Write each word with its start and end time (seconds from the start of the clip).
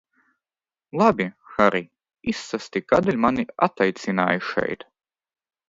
Labi, 1.01 1.27
Harij, 1.57 1.85
izstāsti 2.33 2.83
kādēļ 2.89 3.21
mani 3.27 3.47
ataicināji 3.69 4.45
šeit? 4.51 4.91